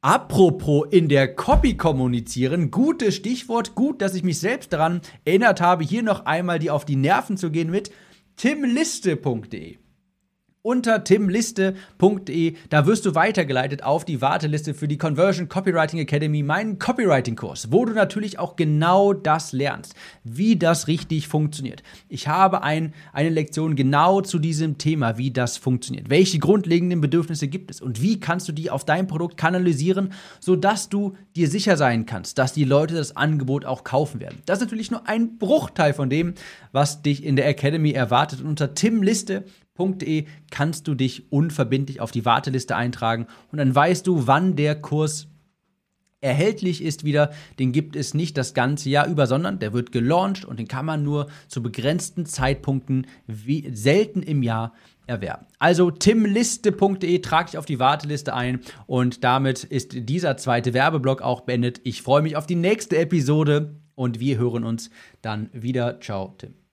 Apropos 0.00 0.86
in 0.90 1.08
der 1.08 1.34
Copy 1.34 1.76
kommunizieren, 1.76 2.70
gutes 2.70 3.14
Stichwort, 3.14 3.74
gut, 3.74 4.02
dass 4.02 4.14
ich 4.14 4.22
mich 4.22 4.38
selbst 4.38 4.72
daran 4.72 5.00
erinnert 5.24 5.60
habe, 5.60 5.82
hier 5.82 6.02
noch 6.02 6.26
einmal 6.26 6.58
die 6.58 6.70
auf 6.70 6.84
die 6.84 6.96
Nerven 6.96 7.38
zu 7.38 7.50
gehen 7.50 7.70
mit 7.70 7.90
timliste.de 8.36 9.78
unter 10.64 11.04
timliste.de. 11.04 12.54
Da 12.70 12.86
wirst 12.86 13.04
du 13.04 13.14
weitergeleitet 13.14 13.84
auf 13.84 14.06
die 14.06 14.22
Warteliste 14.22 14.72
für 14.72 14.88
die 14.88 14.96
Conversion 14.96 15.46
Copywriting 15.46 15.98
Academy, 16.00 16.42
meinen 16.42 16.78
Copywriting-Kurs, 16.78 17.70
wo 17.70 17.84
du 17.84 17.92
natürlich 17.92 18.38
auch 18.38 18.56
genau 18.56 19.12
das 19.12 19.52
lernst, 19.52 19.94
wie 20.24 20.56
das 20.56 20.88
richtig 20.88 21.28
funktioniert. 21.28 21.82
Ich 22.08 22.28
habe 22.28 22.62
ein, 22.62 22.94
eine 23.12 23.28
Lektion 23.28 23.76
genau 23.76 24.22
zu 24.22 24.38
diesem 24.38 24.78
Thema, 24.78 25.18
wie 25.18 25.30
das 25.30 25.58
funktioniert. 25.58 26.08
Welche 26.08 26.38
grundlegenden 26.38 27.02
Bedürfnisse 27.02 27.46
gibt 27.46 27.70
es 27.70 27.82
und 27.82 28.00
wie 28.00 28.18
kannst 28.18 28.48
du 28.48 28.52
die 28.52 28.70
auf 28.70 28.86
dein 28.86 29.06
Produkt 29.06 29.36
kanalisieren, 29.36 30.14
sodass 30.40 30.88
du 30.88 31.14
dir 31.36 31.50
sicher 31.50 31.76
sein 31.76 32.06
kannst, 32.06 32.38
dass 32.38 32.54
die 32.54 32.64
Leute 32.64 32.94
das 32.94 33.16
Angebot 33.16 33.66
auch 33.66 33.84
kaufen 33.84 34.18
werden. 34.18 34.38
Das 34.46 34.60
ist 34.60 34.64
natürlich 34.64 34.90
nur 34.90 35.06
ein 35.06 35.36
Bruchteil 35.36 35.92
von 35.92 36.08
dem, 36.08 36.32
was 36.72 37.02
dich 37.02 37.22
in 37.22 37.36
der 37.36 37.46
Academy 37.48 37.90
erwartet. 37.90 38.40
Und 38.40 38.46
unter 38.46 38.72
timliste.de 38.72 39.63
www.kurs.de 39.76 40.26
kannst 40.50 40.88
du 40.88 40.94
dich 40.94 41.32
unverbindlich 41.32 42.00
auf 42.00 42.10
die 42.10 42.24
Warteliste 42.24 42.76
eintragen 42.76 43.26
und 43.50 43.58
dann 43.58 43.74
weißt 43.74 44.06
du, 44.06 44.26
wann 44.26 44.56
der 44.56 44.80
Kurs 44.80 45.28
erhältlich 46.20 46.82
ist 46.82 47.04
wieder. 47.04 47.32
Den 47.58 47.72
gibt 47.72 47.96
es 47.96 48.14
nicht 48.14 48.38
das 48.38 48.54
ganze 48.54 48.88
Jahr 48.88 49.06
über, 49.06 49.26
sondern 49.26 49.58
der 49.58 49.74
wird 49.74 49.92
gelauncht 49.92 50.46
und 50.46 50.58
den 50.58 50.68
kann 50.68 50.86
man 50.86 51.02
nur 51.02 51.26
zu 51.48 51.62
begrenzten 51.62 52.24
Zeitpunkten 52.24 53.06
wie 53.26 53.68
selten 53.74 54.22
im 54.22 54.42
Jahr 54.42 54.72
erwerben. 55.06 55.44
Also 55.58 55.90
timliste.de 55.90 57.18
trage 57.18 57.50
ich 57.50 57.58
auf 57.58 57.66
die 57.66 57.78
Warteliste 57.78 58.32
ein 58.32 58.60
und 58.86 59.22
damit 59.22 59.64
ist 59.64 60.08
dieser 60.08 60.38
zweite 60.38 60.72
Werbeblock 60.72 61.20
auch 61.20 61.42
beendet. 61.42 61.82
Ich 61.84 62.00
freue 62.00 62.22
mich 62.22 62.36
auf 62.36 62.46
die 62.46 62.54
nächste 62.54 62.96
Episode 62.96 63.74
und 63.94 64.18
wir 64.18 64.38
hören 64.38 64.64
uns 64.64 64.88
dann 65.20 65.50
wieder. 65.52 66.00
Ciao, 66.00 66.34
Tim. 66.38 66.63